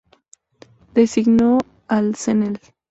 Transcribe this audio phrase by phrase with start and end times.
[0.95, 2.59] Designó al Cnel.